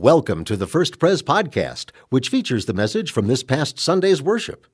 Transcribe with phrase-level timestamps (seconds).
[0.00, 4.68] Welcome to the First Pres podcast, which features the message from this past Sunday's worship.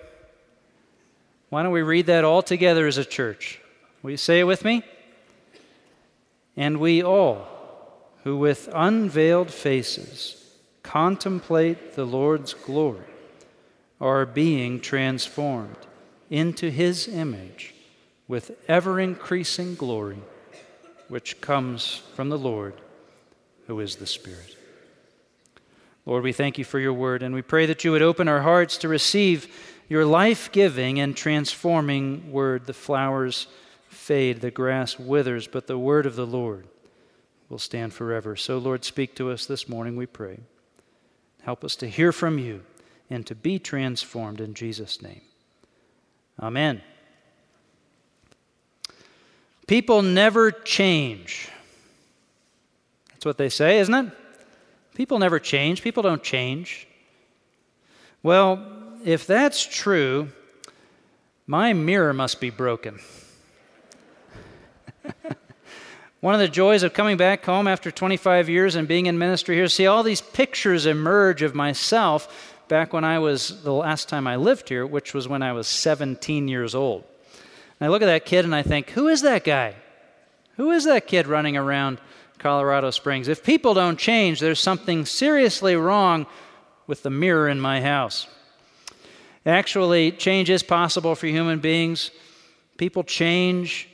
[1.50, 3.60] Why don't we read that all together as a church?
[4.02, 4.84] Will you say it with me?
[6.57, 7.48] And we all,
[8.24, 10.40] who with unveiled faces
[10.84, 13.05] contemplate the Lord's glory,
[14.02, 15.77] are being transformed
[16.29, 17.74] into his image
[18.27, 20.20] with ever increasing glory,
[21.07, 22.74] which comes from the Lord,
[23.68, 24.57] who is the Spirit.
[26.05, 28.41] Lord, we thank you for your word, and we pray that you would open our
[28.41, 29.48] hearts to receive
[29.87, 32.65] your life giving and transforming word.
[32.65, 33.48] The flowers
[33.87, 36.68] fade, the grass withers, but the word of the Lord
[37.48, 38.35] will stand forever.
[38.35, 40.40] So, Lord, speak to us this morning, we pray.
[41.43, 42.63] Help us to hear from you
[43.10, 45.21] and to be transformed in Jesus' name.
[46.40, 46.82] Amen.
[49.67, 51.49] People never change.
[53.12, 54.12] That's what they say, isn't it?
[54.94, 55.82] People never change.
[55.82, 56.88] People don't change.
[58.22, 58.66] Well,
[59.04, 60.30] if that's true,
[61.48, 63.00] my mirror must be broken.
[66.22, 69.56] One of the joys of coming back home after 25 years and being in ministry
[69.56, 74.25] here, see all these pictures emerge of myself back when I was the last time
[74.25, 77.03] I lived here, which was when I was 17 years old.
[77.79, 79.75] And I look at that kid and I think, who is that guy?
[80.56, 82.00] Who is that kid running around
[82.43, 83.29] Colorado Springs?
[83.29, 86.27] If people don't change, there's something seriously wrong
[86.87, 88.27] with the mirror in my house.
[89.45, 92.11] Actually, change is possible for human beings.
[92.77, 93.87] People change.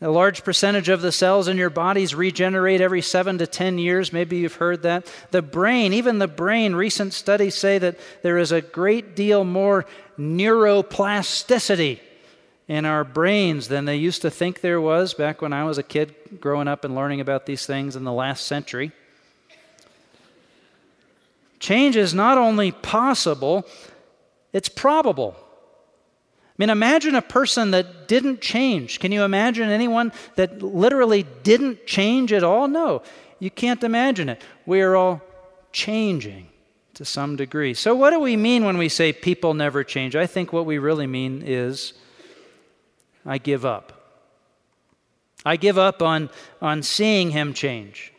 [0.00, 4.14] A large percentage of the cells in your bodies regenerate every seven to 10 years.
[4.14, 5.12] Maybe you've heard that.
[5.30, 9.84] The brain, even the brain, recent studies say that there is a great deal more
[10.18, 12.00] neuroplasticity
[12.68, 15.82] in our brains than they used to think there was back when I was a
[15.82, 18.92] kid growing up and learning about these things in the last century.
[21.58, 23.66] Change is not only possible,
[24.52, 25.34] it's probable.
[25.38, 29.00] I mean, imagine a person that didn't change.
[29.00, 32.68] Can you imagine anyone that literally didn't change at all?
[32.68, 33.02] No,
[33.38, 34.42] you can't imagine it.
[34.66, 35.22] We are all
[35.72, 36.48] changing
[36.94, 37.74] to some degree.
[37.74, 40.16] So, what do we mean when we say people never change?
[40.16, 41.94] I think what we really mean is
[43.24, 43.92] I give up.
[45.44, 46.30] I give up on,
[46.60, 48.12] on seeing him change.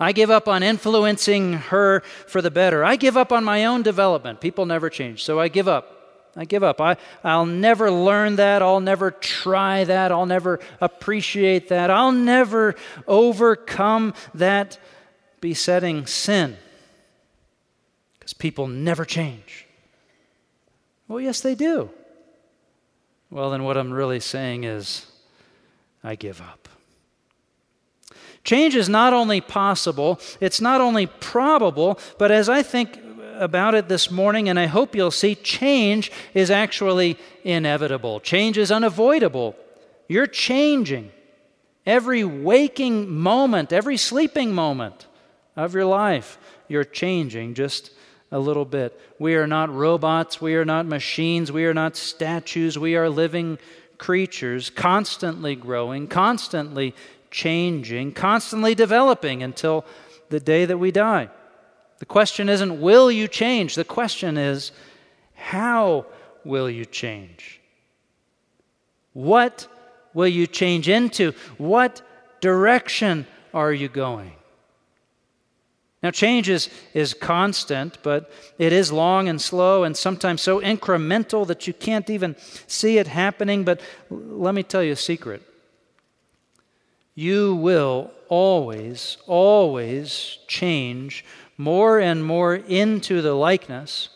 [0.00, 2.84] I give up on influencing her for the better.
[2.84, 4.40] I give up on my own development.
[4.40, 6.02] People never change, so I give up.
[6.36, 6.80] I give up.
[6.80, 8.62] I, I'll never learn that.
[8.62, 10.10] I'll never try that.
[10.10, 11.90] I'll never appreciate that.
[11.90, 12.74] I'll never
[13.06, 14.78] overcome that
[15.40, 16.56] besetting sin.
[18.18, 19.66] Because people never change.
[21.06, 21.90] Well, yes, they do.
[23.32, 25.06] Well, then what I'm really saying is,
[26.04, 26.68] I give up.
[28.44, 32.98] Change is not only possible, it's not only probable, but as I think
[33.38, 38.20] about it this morning, and I hope you'll see, change is actually inevitable.
[38.20, 39.56] Change is unavoidable.
[40.08, 41.10] You're changing
[41.86, 45.06] every waking moment, every sleeping moment
[45.56, 46.36] of your life.
[46.68, 47.92] You're changing just
[48.32, 48.98] a little bit.
[49.18, 53.58] We are not robots, we are not machines, we are not statues, we are living
[53.98, 56.94] creatures, constantly growing, constantly
[57.30, 59.84] changing, constantly developing until
[60.30, 61.28] the day that we die.
[61.98, 63.74] The question isn't, will you change?
[63.74, 64.72] The question is,
[65.34, 66.06] how
[66.44, 67.60] will you change?
[69.12, 69.68] What
[70.14, 71.32] will you change into?
[71.58, 72.00] What
[72.40, 74.32] direction are you going?
[76.02, 81.46] Now, change is, is constant, but it is long and slow and sometimes so incremental
[81.46, 82.34] that you can't even
[82.66, 83.62] see it happening.
[83.62, 85.42] But let me tell you a secret
[87.14, 91.24] you will always, always change
[91.58, 94.08] more and more into the likeness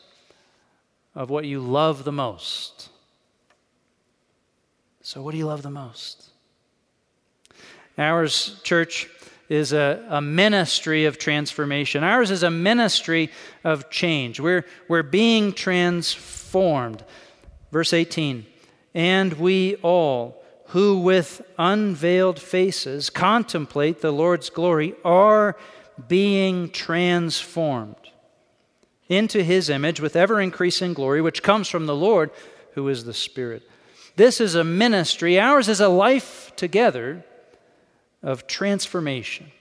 [1.14, 2.88] of what you love the most.
[5.02, 6.30] So, what do you love the most?
[7.98, 9.08] Ours, church,
[9.48, 12.02] is a, a ministry of transformation.
[12.02, 13.31] Ours is a ministry
[13.64, 14.40] of change.
[14.40, 17.04] We're, we're being transformed.
[17.70, 18.46] Verse 18
[18.94, 25.56] And we all, who with unveiled faces contemplate the Lord's glory, are
[26.08, 27.94] being transformed
[29.08, 32.31] into his image with ever increasing glory, which comes from the Lord,
[32.75, 33.62] who is the Spirit.
[34.16, 37.25] This is a ministry, ours is a life together
[38.22, 39.52] of transformation,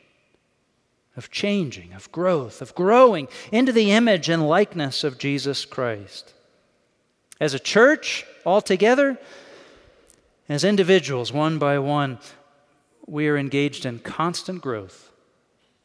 [1.16, 6.34] of changing, of growth, of growing into the image and likeness of Jesus Christ.
[7.40, 9.18] As a church, all together,
[10.48, 12.20] as individuals, one by one,
[13.08, 15.12] we are engaged in constant growth,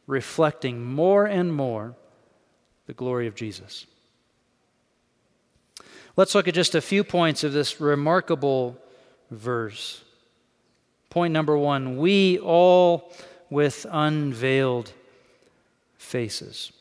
[0.07, 1.95] reflecting more and more
[2.87, 3.85] the glory of Jesus.
[6.15, 8.77] Let's look at just a few points of this remarkable
[9.29, 10.03] verse.
[11.11, 13.11] Point number one we all
[13.49, 14.93] with unveiled
[15.97, 16.71] faces.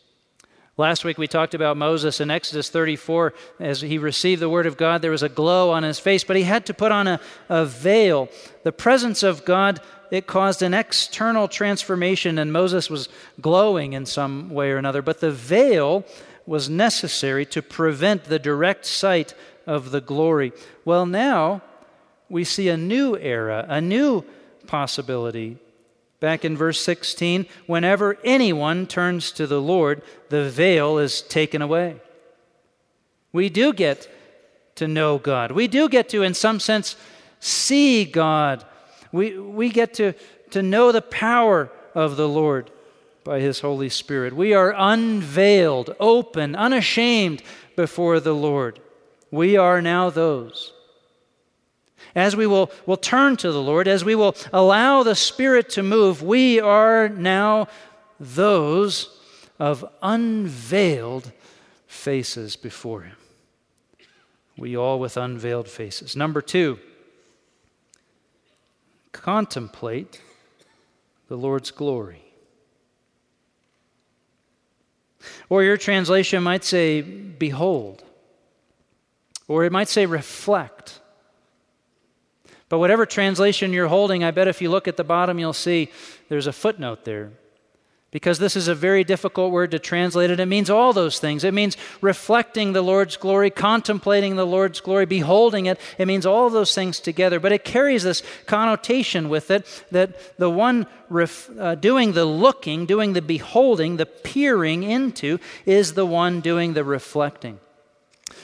[0.77, 3.35] Last week we talked about Moses in Exodus 34.
[3.59, 6.37] As he received the word of God, there was a glow on his face, but
[6.37, 8.29] he had to put on a, a veil.
[8.63, 9.81] The presence of God,
[10.13, 13.09] it caused an external transformation, and Moses was
[13.41, 15.03] glowing in some way or another.
[15.03, 16.05] But the veil
[16.47, 19.35] was necessary to prevent the direct sight
[19.67, 20.53] of the glory.
[20.85, 21.63] Well, now
[22.31, 24.25] we see a new era, a new
[24.67, 25.59] possibility.
[26.21, 31.97] Back in verse 16, whenever anyone turns to the Lord, the veil is taken away.
[33.33, 34.09] We do get
[34.77, 35.51] to know God.
[35.51, 36.97] We do get to, in some sense,
[37.41, 38.65] see God.
[39.13, 40.13] We, we get to,
[40.51, 42.71] to know the power of the Lord
[43.25, 44.35] by His Holy Spirit.
[44.35, 47.43] We are unveiled, open, unashamed
[47.77, 48.79] before the Lord.
[49.31, 50.73] We are now those
[52.15, 55.83] as we will, will turn to the Lord, as we will allow the Spirit to
[55.83, 57.69] move, we are now
[58.19, 59.17] those
[59.59, 61.33] of unveiled
[61.87, 63.17] faces before Him.
[64.57, 66.17] We all with unveiled faces.
[66.17, 66.79] Number two,
[69.13, 70.21] contemplate
[71.29, 72.23] the Lord's glory.
[75.49, 78.05] Or your translation might say, behold.
[79.49, 81.00] Or it might say, reflect.
[82.71, 85.91] But whatever translation you're holding, I bet if you look at the bottom, you'll see
[86.29, 87.33] there's a footnote there.
[88.13, 91.45] Because this is a very difficult word to translate, and it means all those things.
[91.45, 95.81] It means reflecting the Lord's glory, contemplating the Lord's glory, beholding it.
[95.99, 97.41] It means all those things together.
[97.41, 102.87] But it carries this connotation with it that the one ref, uh, doing the looking,
[102.87, 107.59] doing the beholding, the peering into, is the one doing the reflecting.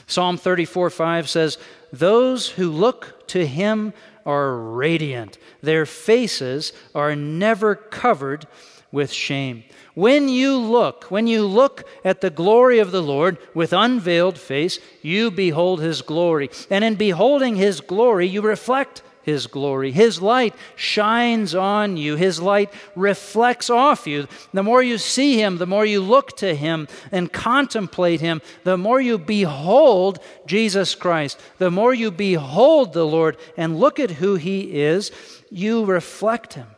[0.06, 1.58] Psalm 34 5 says,
[1.92, 3.92] Those who look to him
[4.26, 5.38] are radiant.
[5.62, 8.46] Their faces are never covered
[8.92, 9.64] with shame.
[9.94, 14.78] When you look, when you look at the glory of the Lord with unveiled face,
[15.02, 16.50] you behold his glory.
[16.70, 19.90] And in beholding his glory, you reflect his glory.
[19.90, 24.28] His light shines on you, His light reflects off you.
[24.54, 28.78] The more you see Him, the more you look to Him and contemplate Him, the
[28.78, 34.36] more you behold Jesus Christ, the more you behold the Lord and look at who
[34.36, 35.10] He is,
[35.50, 36.68] you reflect Him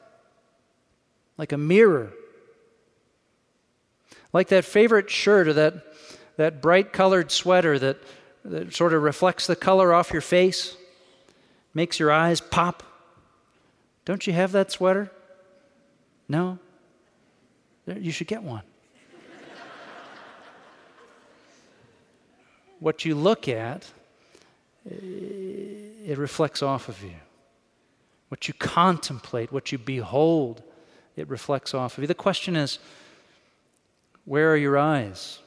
[1.36, 2.14] like a mirror.
[4.32, 5.74] Like that favorite shirt or that,
[6.38, 7.98] that bright colored sweater that,
[8.46, 10.78] that sort of reflects the color off your face
[11.74, 12.82] makes your eyes pop.
[14.04, 15.10] Don't you have that sweater?
[16.28, 16.58] No?
[17.86, 18.62] You should get one.
[22.80, 23.86] what you look at,
[24.84, 27.14] it reflects off of you.
[28.28, 30.62] What you contemplate, what you behold,
[31.16, 32.08] it reflects off of you.
[32.08, 32.78] The question is
[34.24, 35.38] where are your eyes?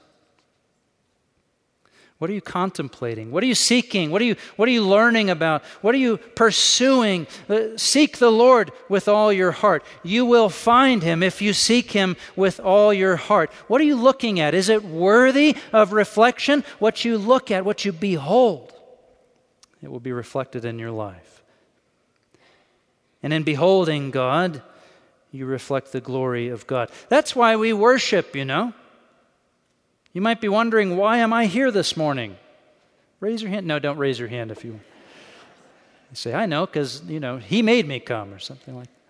[2.22, 3.32] What are you contemplating?
[3.32, 4.12] What are you seeking?
[4.12, 5.64] What are you, what are you learning about?
[5.82, 7.26] What are you pursuing?
[7.50, 9.84] Uh, seek the Lord with all your heart.
[10.04, 13.52] You will find him if you seek him with all your heart.
[13.68, 14.54] What are you looking at?
[14.54, 16.64] Is it worthy of reflection?
[16.78, 18.72] What you look at, what you behold,
[19.82, 21.42] it will be reflected in your life.
[23.24, 24.62] And in beholding God,
[25.32, 26.92] you reflect the glory of God.
[27.10, 28.76] That's why we worship, you know.
[30.14, 32.38] You might be wondering, why am I here this morning?
[33.20, 33.66] Raise your hand.
[33.66, 34.80] No, don't raise your hand if you,
[36.14, 39.02] say, I know, because, you know, he made me come or something like that.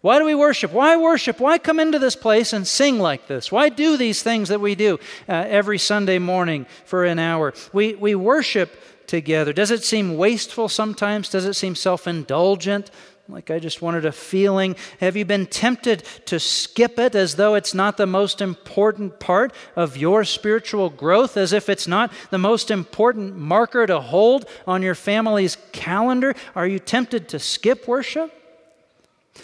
[0.00, 0.72] Why do we worship?
[0.72, 1.40] Why worship?
[1.40, 3.50] Why come into this place and sing like this?
[3.50, 7.52] Why do these things that we do uh, every Sunday morning for an hour?
[7.72, 9.52] We, we worship together.
[9.52, 11.28] Does it seem wasteful sometimes?
[11.28, 12.92] Does it seem self indulgent?
[13.30, 14.74] Like I just wanted a feeling.
[15.00, 19.52] Have you been tempted to skip it as though it's not the most important part
[19.76, 24.82] of your spiritual growth, as if it's not the most important marker to hold on
[24.82, 26.34] your family's calendar?
[26.54, 28.32] Are you tempted to skip worship?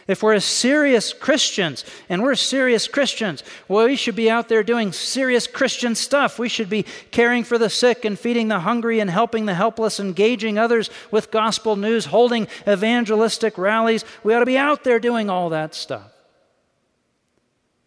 [0.07, 4.93] If we're serious Christians, and we're serious Christians, well, we should be out there doing
[4.93, 6.39] serious Christian stuff.
[6.39, 9.99] We should be caring for the sick and feeding the hungry and helping the helpless,
[9.99, 14.05] engaging others with gospel news, holding evangelistic rallies.
[14.23, 16.13] We ought to be out there doing all that stuff.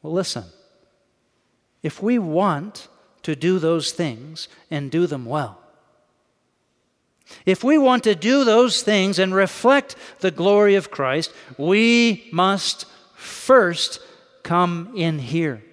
[0.02, 0.46] Well, listen,
[1.84, 2.88] if we want
[3.24, 5.62] to do those things and do them well,
[7.46, 12.86] if we want to do those things and reflect the glory of Christ, we must
[13.16, 14.00] first
[14.44, 15.64] come in here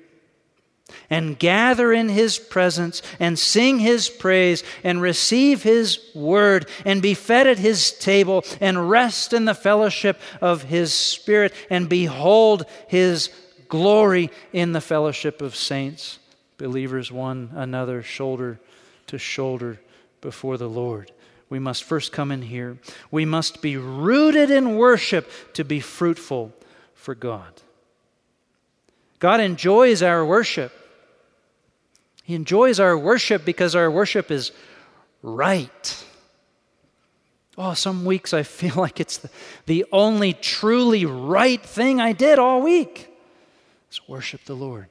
[1.10, 7.14] and gather in His presence and sing His praise and receive His word and be
[7.14, 13.30] fed at His table and rest in the fellowship of His Spirit and behold His
[13.68, 16.18] glory in the fellowship of saints,
[16.58, 18.58] believers one another, shoulder
[19.06, 19.80] to shoulder
[20.20, 21.10] before the Lord
[21.54, 22.78] we must first come in here.
[23.12, 26.52] We must be rooted in worship to be fruitful
[26.94, 27.62] for God.
[29.20, 30.72] God enjoys our worship.
[32.24, 34.50] He enjoys our worship because our worship is
[35.22, 36.04] right.
[37.56, 39.30] Oh, some weeks I feel like it's the,
[39.66, 43.16] the only truly right thing I did all week.
[43.92, 44.88] Is worship the Lord.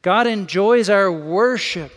[0.00, 1.92] God enjoys our worship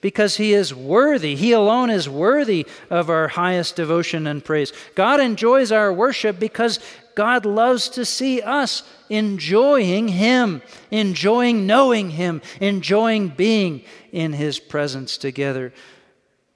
[0.00, 1.34] because He is worthy.
[1.34, 4.72] He alone is worthy of our highest devotion and praise.
[4.94, 6.78] God enjoys our worship because
[7.14, 15.16] God loves to see us enjoying Him, enjoying knowing Him, enjoying being in His presence
[15.16, 15.72] together.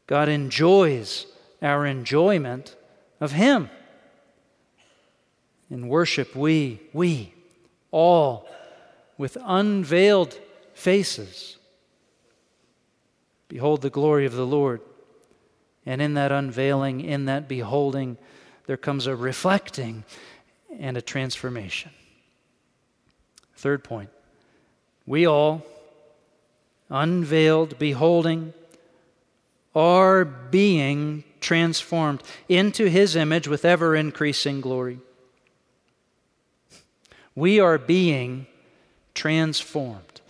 [0.07, 1.27] God enjoys
[1.61, 2.77] our enjoyment
[3.21, 3.71] of Him.
[5.71, 7.33] In worship, we, we,
[7.91, 8.47] all,
[9.17, 10.39] with unveiled
[10.75, 11.57] faces,
[13.53, 14.81] Behold the glory of the Lord.
[15.85, 18.17] And in that unveiling, in that beholding,
[18.65, 20.05] there comes a reflecting
[20.79, 21.91] and a transformation.
[23.55, 24.09] Third point
[25.05, 25.67] we all,
[26.89, 28.55] unveiled, beholding,
[29.75, 34.99] are being transformed into his image with ever increasing glory.
[37.35, 38.47] We are being
[39.13, 40.23] transformed.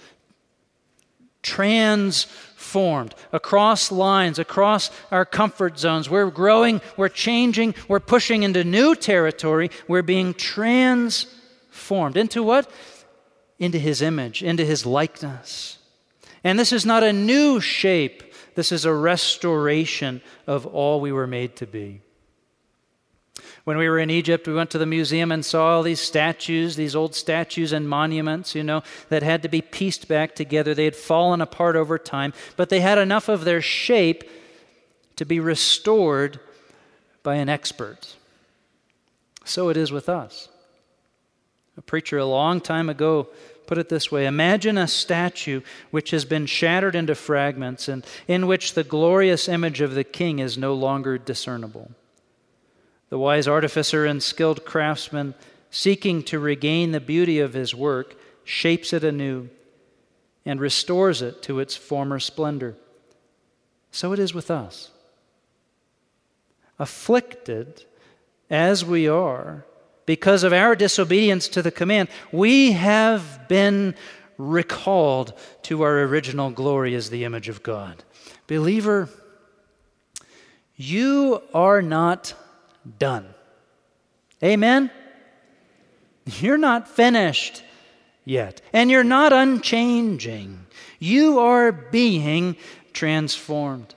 [1.44, 6.08] Transformed formed across lines, across our comfort zones.
[6.08, 9.70] We're growing, we're changing, we're pushing into new territory.
[9.88, 12.16] We're being transformed.
[12.16, 12.70] Into what?
[13.58, 15.78] Into His image, into His likeness.
[16.42, 21.26] And this is not a new shape, this is a restoration of all we were
[21.26, 22.00] made to be.
[23.64, 26.74] When we were in Egypt, we went to the museum and saw all these statues,
[26.74, 30.74] these old statues and monuments, you know, that had to be pieced back together.
[30.74, 34.28] They had fallen apart over time, but they had enough of their shape
[35.16, 36.40] to be restored
[37.22, 38.16] by an expert.
[39.44, 40.48] So it is with us.
[41.76, 43.28] A preacher a long time ago
[43.66, 48.46] put it this way Imagine a statue which has been shattered into fragments and in
[48.46, 51.92] which the glorious image of the king is no longer discernible.
[53.12, 55.34] The wise artificer and skilled craftsman,
[55.70, 59.50] seeking to regain the beauty of his work, shapes it anew
[60.46, 62.74] and restores it to its former splendor.
[63.90, 64.92] So it is with us.
[66.78, 67.84] Afflicted
[68.48, 69.66] as we are
[70.06, 73.94] because of our disobedience to the command, we have been
[74.38, 78.04] recalled to our original glory as the image of God.
[78.46, 79.10] Believer,
[80.76, 82.32] you are not
[82.98, 83.34] done.
[84.42, 84.90] Amen?
[86.24, 87.62] You're not finished
[88.24, 90.66] yet, and you're not unchanging.
[90.98, 92.56] You are being
[92.92, 93.94] transformed.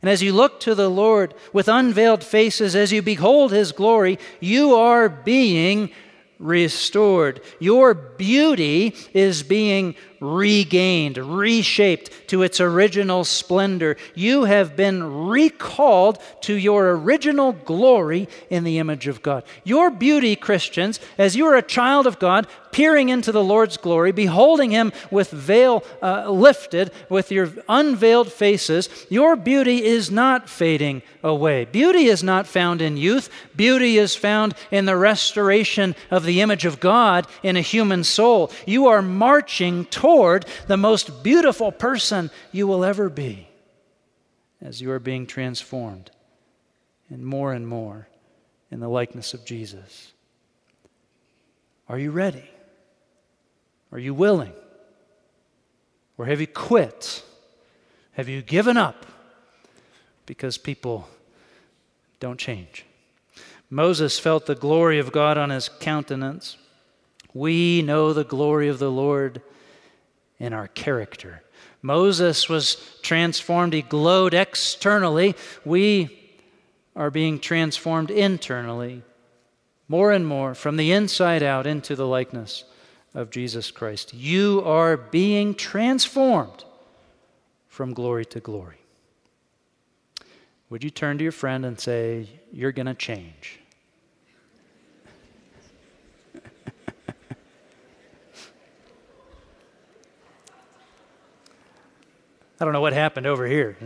[0.00, 4.18] And as you look to the Lord with unveiled faces, as you behold His glory,
[4.40, 5.90] you are being
[6.38, 7.40] restored.
[7.58, 13.96] Your beauty is being regained, reshaped to its original splendor.
[14.14, 19.44] You have been recalled to your original glory in the image of God.
[19.64, 24.12] Your beauty, Christians, as you are a child of God, peering into the Lord's glory,
[24.12, 31.02] beholding him with veil uh, lifted, with your unveiled faces, your beauty is not fading
[31.22, 31.64] away.
[31.64, 36.64] Beauty is not found in youth, beauty is found in the restoration of the image
[36.64, 38.52] of God in a human soul.
[38.66, 40.07] You are marching toward
[40.66, 43.48] the most beautiful person you will ever be
[44.60, 46.10] as you are being transformed
[47.10, 48.08] and more and more
[48.70, 50.12] in the likeness of Jesus.
[51.88, 52.48] Are you ready?
[53.92, 54.52] Are you willing?
[56.18, 57.22] Or have you quit?
[58.12, 59.06] Have you given up
[60.26, 61.08] because people
[62.20, 62.84] don't change?
[63.70, 66.56] Moses felt the glory of God on his countenance.
[67.32, 69.42] We know the glory of the Lord
[70.38, 71.42] in our character.
[71.82, 75.34] Moses was transformed, he glowed externally.
[75.64, 76.18] We
[76.96, 79.02] are being transformed internally,
[79.86, 82.64] more and more, from the inside out into the likeness
[83.14, 84.12] of Jesus Christ.
[84.12, 86.64] You are being transformed
[87.68, 88.78] from glory to glory.
[90.70, 93.60] Would you turn to your friend and say, You're going to change?
[102.60, 103.76] I don't know what happened over here.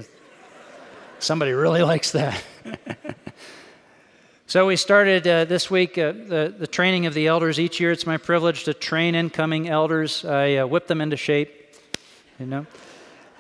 [1.19, 2.43] Somebody really likes that.
[4.47, 7.61] so we started uh, this week uh, the, the training of the elders.
[7.61, 10.25] Each year it's my privilege to train incoming elders.
[10.25, 11.75] I uh, whip them into shape,
[12.41, 12.67] you know.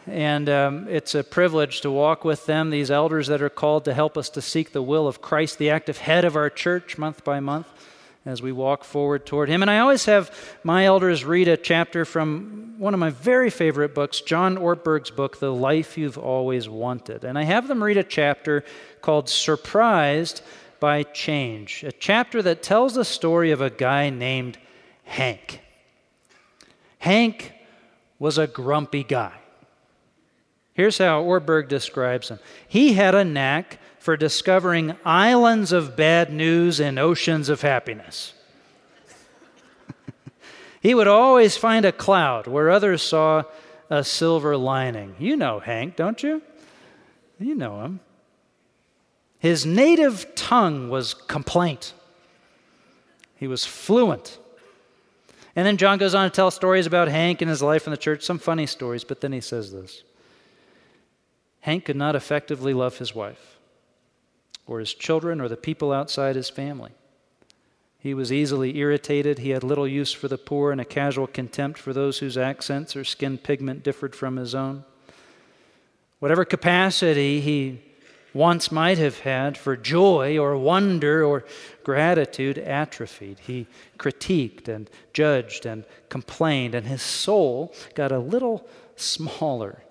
[0.06, 3.94] And um, it's a privilege to walk with them, these elders that are called to
[3.94, 7.24] help us to seek the will of Christ, the active head of our church, month
[7.24, 7.71] by month
[8.24, 9.62] as we walk forward toward Him.
[9.62, 10.30] And I always have
[10.62, 15.38] my elders read a chapter from one of my very favorite books, John Ortberg's book,
[15.38, 17.24] The Life You've Always Wanted.
[17.24, 18.64] And I have them read a chapter
[19.00, 20.42] called Surprised
[20.80, 24.58] by Change, a chapter that tells the story of a guy named
[25.04, 25.60] Hank.
[26.98, 27.52] Hank
[28.18, 29.32] was a grumpy guy.
[30.74, 36.80] Here's how Ortberg describes him he had a knack for discovering islands of bad news
[36.80, 38.34] and oceans of happiness.
[40.80, 43.44] he would always find a cloud where others saw
[43.88, 45.14] a silver lining.
[45.20, 46.42] You know Hank, don't you?
[47.38, 48.00] You know him.
[49.38, 51.94] His native tongue was complaint.
[53.36, 54.36] He was fluent.
[55.54, 57.96] And then John goes on to tell stories about Hank and his life in the
[57.96, 60.02] church, some funny stories, but then he says this
[61.60, 63.52] Hank could not effectively love his wife
[64.66, 66.92] or his children or the people outside his family.
[67.98, 69.38] He was easily irritated.
[69.38, 72.96] He had little use for the poor and a casual contempt for those whose accents
[72.96, 74.84] or skin pigment differed from his own.
[76.18, 77.80] Whatever capacity he
[78.34, 81.44] once might have had for joy or wonder or
[81.84, 83.38] gratitude atrophied.
[83.40, 83.66] He
[83.98, 89.82] critiqued and judged and complained, and his soul got a little smaller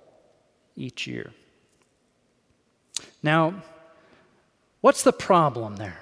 [0.76, 1.32] each year.
[3.22, 3.62] Now,
[4.82, 6.00] What's the problem there?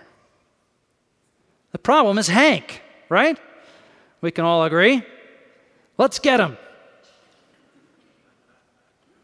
[1.71, 3.37] The problem is Hank, right?
[4.21, 5.03] We can all agree.
[5.97, 6.57] Let's get him.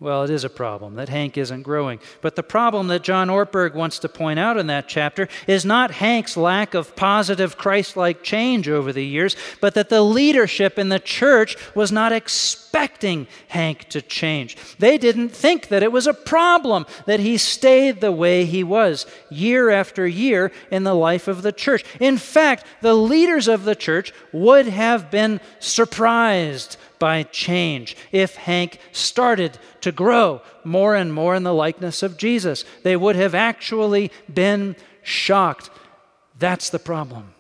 [0.06, 2.00] Well, it is a problem that Hank isn't growing.
[2.22, 5.90] But the problem that John Ortberg wants to point out in that chapter is not
[5.90, 10.90] Hank's lack of positive Christ like change over the years, but that the leadership in
[10.90, 14.58] the church was not expecting Hank to change.
[14.78, 19.08] They didn't think that it was a problem that he stayed the way he was
[19.32, 21.84] year after year in the life of the church.
[22.00, 28.80] In fact, the leaders of the church would have been surprised by change if Hank
[28.92, 32.66] started to grow more and more in the likeness of Jesus.
[32.84, 35.70] They would have actually been shocked.
[36.40, 37.34] That's the problem.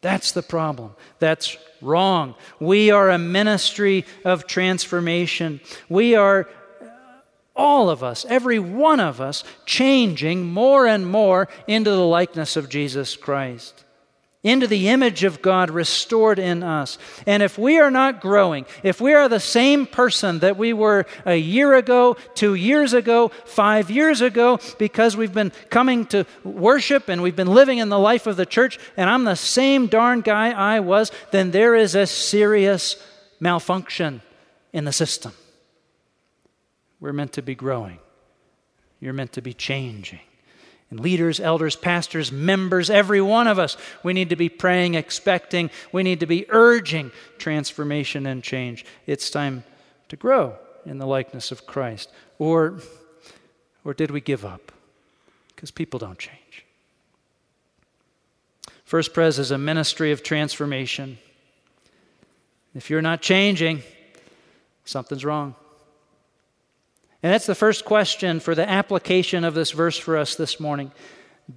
[0.00, 0.94] That's the problem.
[1.18, 2.34] That's wrong.
[2.60, 5.60] We are a ministry of transformation.
[5.88, 6.48] We are,
[6.80, 6.86] uh,
[7.56, 12.68] all of us, every one of us, changing more and more into the likeness of
[12.68, 13.85] Jesus Christ
[14.46, 16.98] into the image of God restored in us.
[17.26, 21.04] And if we are not growing, if we are the same person that we were
[21.24, 27.08] a year ago, two years ago, five years ago, because we've been coming to worship
[27.08, 30.20] and we've been living in the life of the church, and I'm the same darn
[30.20, 33.02] guy I was, then there is a serious
[33.40, 34.22] malfunction
[34.72, 35.32] in the system.
[37.00, 37.98] We're meant to be growing,
[39.00, 40.20] you're meant to be changing.
[40.90, 45.70] And leaders, elders, pastors, members, every one of us, we need to be praying, expecting,
[45.90, 48.84] we need to be urging transformation and change.
[49.06, 49.64] It's time
[50.08, 52.10] to grow in the likeness of Christ.
[52.38, 52.78] Or,
[53.84, 54.70] or did we give up?
[55.54, 56.64] Because people don't change.
[58.84, 61.18] First Pres is a ministry of transformation.
[62.76, 63.82] If you're not changing,
[64.84, 65.56] something's wrong.
[67.26, 70.92] And that's the first question for the application of this verse for us this morning.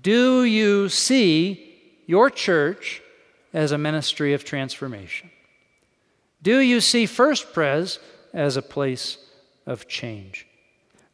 [0.02, 1.78] Do you see
[2.08, 3.04] your church
[3.54, 5.30] as a ministry of transformation?
[6.42, 8.00] Do you see First Pres
[8.34, 9.20] as a place
[9.68, 10.48] of change?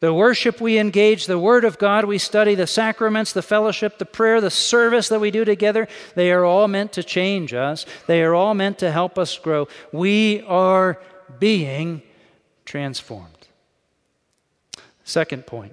[0.00, 4.06] The worship we engage, the Word of God we study, the sacraments, the fellowship, the
[4.06, 7.84] prayer, the service that we do together, they are all meant to change us.
[8.06, 9.68] They are all meant to help us grow.
[9.92, 10.98] We are
[11.38, 12.00] being
[12.64, 13.35] transformed.
[15.06, 15.72] Second point.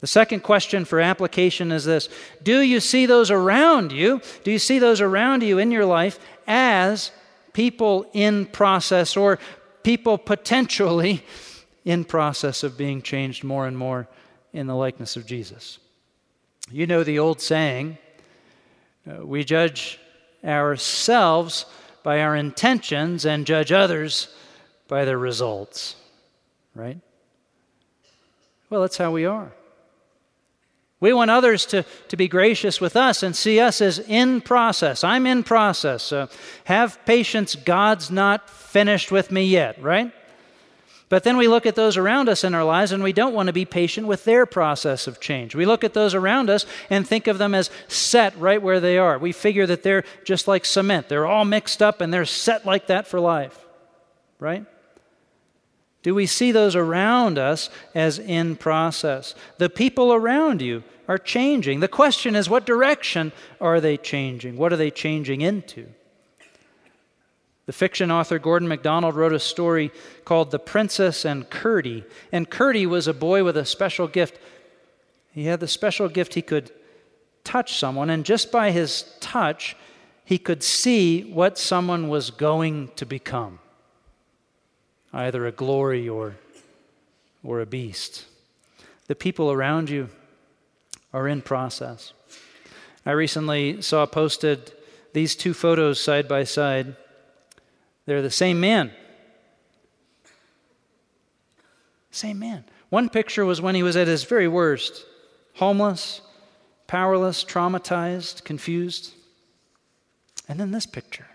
[0.00, 2.08] The second question for application is this
[2.42, 4.20] Do you see those around you?
[4.42, 7.12] Do you see those around you in your life as
[7.52, 9.38] people in process or
[9.84, 11.22] people potentially
[11.84, 14.08] in process of being changed more and more
[14.52, 15.78] in the likeness of Jesus.
[16.70, 17.98] You know the old saying,
[19.06, 19.98] uh, we judge
[20.42, 21.66] ourselves
[22.02, 24.34] by our intentions and judge others
[24.88, 25.96] by their results,
[26.74, 26.98] right?
[28.74, 29.52] Well, that's how we are.
[30.98, 35.04] We want others to, to be gracious with us and see us as in process.
[35.04, 36.10] I'm in process.
[36.10, 36.26] Uh,
[36.64, 37.54] have patience.
[37.54, 40.12] God's not finished with me yet, right?
[41.08, 43.46] But then we look at those around us in our lives and we don't want
[43.46, 45.54] to be patient with their process of change.
[45.54, 48.98] We look at those around us and think of them as set right where they
[48.98, 49.20] are.
[49.20, 52.88] We figure that they're just like cement, they're all mixed up and they're set like
[52.88, 53.56] that for life,
[54.40, 54.66] right?
[56.04, 59.34] Do we see those around us as in process?
[59.56, 61.80] The people around you are changing.
[61.80, 64.58] The question is, what direction are they changing?
[64.58, 65.86] What are they changing into?
[67.64, 69.90] The fiction author Gordon MacDonald wrote a story
[70.26, 72.04] called The Princess and Curdie.
[72.30, 74.38] And Curdie was a boy with a special gift.
[75.32, 76.70] He had the special gift he could
[77.44, 79.74] touch someone, and just by his touch,
[80.26, 83.58] he could see what someone was going to become
[85.14, 86.34] either a glory or,
[87.42, 88.26] or a beast.
[89.06, 90.08] The people around you
[91.12, 92.12] are in process.
[93.06, 94.72] I recently saw posted
[95.12, 96.96] these two photos side by side.
[98.04, 98.90] They're the same man.
[102.10, 102.64] Same man.
[102.90, 105.04] One picture was when he was at his very worst
[105.54, 106.20] homeless,
[106.88, 109.14] powerless, traumatized, confused.
[110.48, 111.26] And then this picture.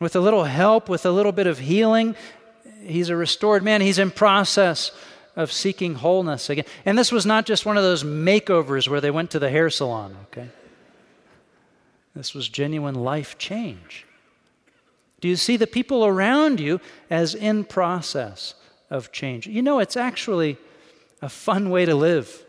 [0.00, 2.16] With a little help, with a little bit of healing,
[2.82, 3.80] he's a restored man.
[3.80, 4.90] He's in process
[5.36, 6.64] of seeking wholeness again.
[6.84, 9.70] And this was not just one of those makeovers where they went to the hair
[9.70, 10.48] salon, okay?
[12.14, 14.06] This was genuine life change.
[15.20, 16.80] Do you see the people around you
[17.10, 18.54] as in process
[18.90, 19.46] of change?
[19.46, 20.58] You know, it's actually
[21.22, 22.44] a fun way to live.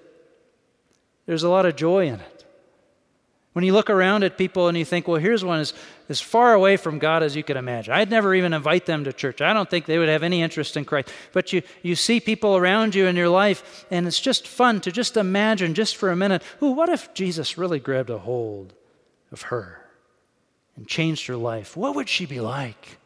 [1.26, 2.35] There's a lot of joy in it.
[3.56, 5.74] When you look around at people and you think, well, here's one as,
[6.10, 7.94] as far away from God as you could imagine.
[7.94, 9.40] I'd never even invite them to church.
[9.40, 11.08] I don't think they would have any interest in Christ.
[11.32, 14.92] But you, you see people around you in your life, and it's just fun to
[14.92, 18.74] just imagine, just for a minute, ooh, what if Jesus really grabbed a hold
[19.32, 19.86] of her
[20.76, 21.78] and changed her life?
[21.78, 22.98] What would she be like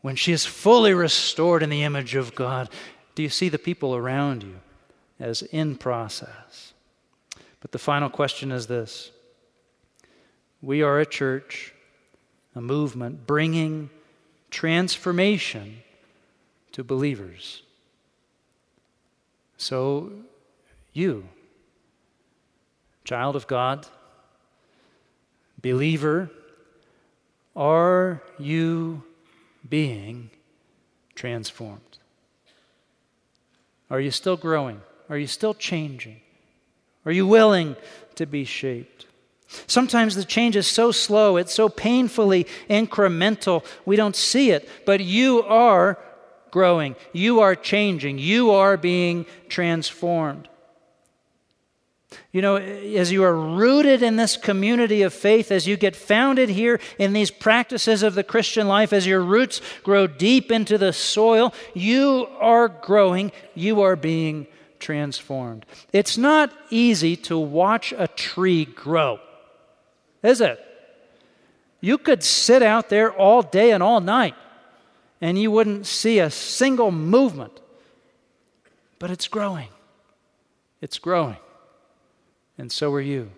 [0.00, 2.70] when she is fully restored in the image of God?
[3.16, 4.60] Do you see the people around you
[5.18, 6.72] as in process?
[7.60, 9.10] But the final question is this
[10.62, 11.72] We are a church,
[12.54, 13.90] a movement bringing
[14.50, 15.82] transformation
[16.72, 17.62] to believers.
[19.56, 20.12] So,
[20.92, 21.28] you,
[23.04, 23.86] child of God,
[25.60, 26.30] believer,
[27.56, 29.02] are you
[29.68, 30.30] being
[31.16, 31.98] transformed?
[33.90, 34.80] Are you still growing?
[35.08, 36.20] Are you still changing?
[37.08, 37.74] Are you willing
[38.16, 39.06] to be shaped?
[39.66, 44.68] Sometimes the change is so slow, it's so painfully incremental, we don't see it.
[44.84, 45.98] But you are
[46.50, 50.50] growing, you are changing, you are being transformed.
[52.30, 56.50] You know, as you are rooted in this community of faith, as you get founded
[56.50, 60.92] here in these practices of the Christian life, as your roots grow deep into the
[60.92, 64.46] soil, you are growing, you are being
[64.78, 65.66] transformed.
[65.92, 69.20] It's not easy to watch a tree grow,
[70.22, 70.64] is it?
[71.80, 74.34] You could sit out there all day and all night
[75.20, 77.60] and you wouldn't see a single movement.
[78.98, 79.68] But it's growing.
[80.80, 81.38] It's growing.
[82.56, 83.30] And so are you.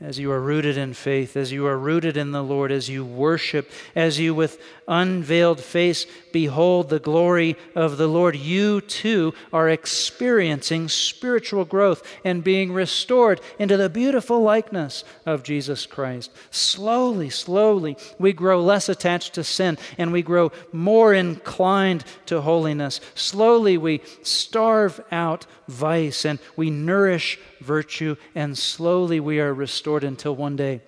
[0.00, 3.04] As you are rooted in faith, as you are rooted in the Lord, as you
[3.04, 4.58] worship, as you with
[4.88, 12.42] unveiled face behold the glory of the Lord, you too are experiencing spiritual growth and
[12.42, 16.30] being restored into the beautiful likeness of Jesus Christ.
[16.50, 23.00] Slowly, slowly, we grow less attached to sin and we grow more inclined to holiness.
[23.14, 29.52] Slowly, we starve out vice and we nourish virtue, and slowly we are
[29.90, 30.80] restored until one day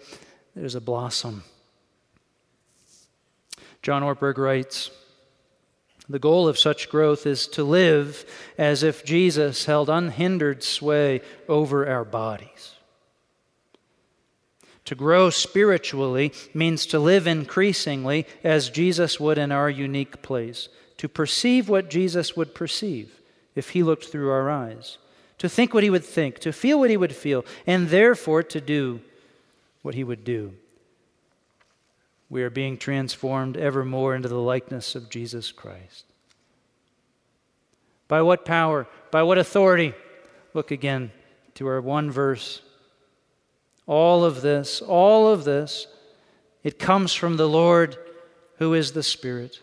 [0.55, 1.43] there's a blossom.
[3.83, 4.93] John Ortberg writes
[6.09, 8.25] The goal of such growth is to live
[8.57, 12.77] as if Jesus held unhindered sway over our bodies.
[14.85, 21.09] To grow spiritually means to live increasingly as Jesus would in our unique place, to
[21.09, 23.21] perceive what Jesus would perceive
[23.57, 24.99] if he looked through our eyes,
[25.43, 28.61] to think what he would think, to feel what he would feel, and therefore to
[28.61, 29.01] do
[29.83, 30.55] what he would do.
[32.31, 36.05] We are being transformed ever more into the likeness of Jesus Christ.
[38.07, 38.87] By what power?
[39.11, 39.95] By what authority?
[40.55, 41.11] Look again
[41.55, 42.63] to our one verse.
[43.89, 45.89] All of this, all of this,
[46.63, 47.97] it comes from the Lord
[48.59, 49.59] who is the Spirit.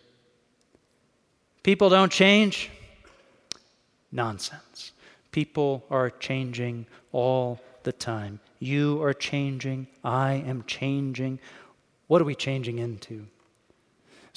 [1.63, 2.69] People don't change.
[4.11, 4.68] Nonsense.
[5.31, 8.39] People are changing all the time.
[8.59, 9.87] You are changing.
[10.03, 11.39] I am changing.
[12.07, 13.27] What are we changing into?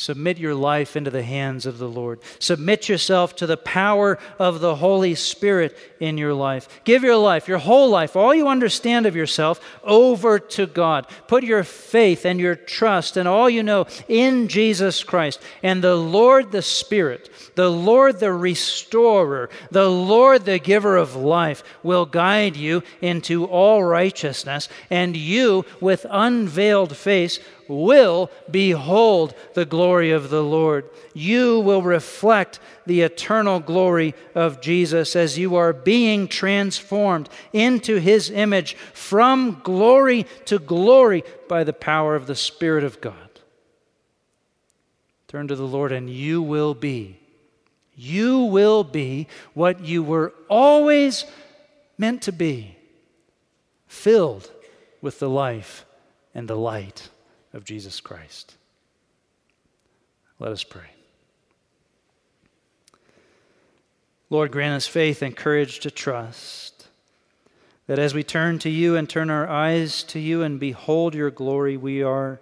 [0.03, 2.19] Submit your life into the hands of the Lord.
[2.41, 6.69] Submit yourself to the power of the Holy Spirit in your life.
[6.83, 11.07] Give your life, your whole life, all you understand of yourself, over to God.
[11.29, 15.41] Put your faith and your trust and all you know in Jesus Christ.
[15.63, 21.63] And the Lord, the Spirit, the Lord, the Restorer, the Lord, the Giver of life,
[21.85, 24.69] will guide you into all righteousness.
[24.91, 27.39] And you, with unveiled face,
[27.73, 30.89] will behold the glory of the Lord.
[31.15, 38.31] You will reflect the eternal glory of Jesus as you are being transformed into his
[38.31, 43.17] image from glory to glory by the power of the Spirit of God.
[45.29, 47.19] Turn to the Lord, and you will be.
[47.95, 51.25] You will be what you were always
[51.97, 52.77] meant to be
[53.87, 54.51] filled
[55.01, 55.85] with the life
[56.35, 57.11] and the light
[57.53, 58.57] of Jesus Christ.
[60.39, 60.91] Let us pray.
[64.31, 66.89] Lord, grant us faith and courage to trust
[67.87, 71.31] that as we turn to you and turn our eyes to you and behold your
[71.31, 72.41] glory, we are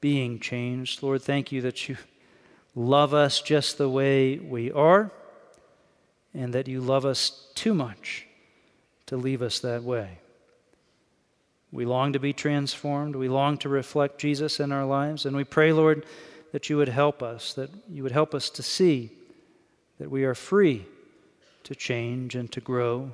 [0.00, 1.02] being changed.
[1.02, 1.96] Lord, thank you that you
[2.74, 5.12] love us just the way we are
[6.34, 8.26] and that you love us too much
[9.06, 10.18] to leave us that way.
[11.74, 13.16] We long to be transformed.
[13.16, 15.26] We long to reflect Jesus in our lives.
[15.26, 16.06] And we pray, Lord,
[16.52, 19.10] that you would help us, that you would help us to see
[19.98, 20.86] that we are free
[21.64, 23.10] to change and to grow,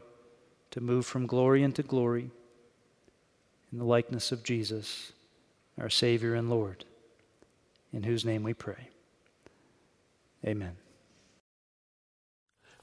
[0.72, 2.30] to move from glory into glory
[3.72, 5.12] in the likeness of Jesus,
[5.80, 6.84] our Savior and Lord,
[7.94, 8.90] in whose name we pray.
[10.44, 10.79] Amen.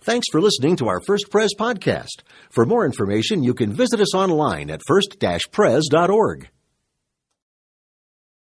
[0.07, 2.23] Thanks for listening to our First Pres podcast.
[2.49, 6.47] For more information, you can visit us online at first-pres.org.